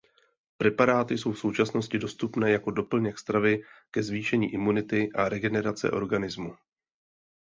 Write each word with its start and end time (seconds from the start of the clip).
Preparáty 0.57 1.17
jsou 1.17 1.31
v 1.31 1.39
současnosti 1.39 1.97
dostupné 1.99 2.51
jako 2.51 2.71
doplněk 2.71 3.19
stravy 3.19 3.61
ke 3.91 4.03
zvýšení 4.03 4.53
imunity 4.53 5.09
a 5.15 5.29
regenerace 5.29 5.91
organismu. 5.91 6.55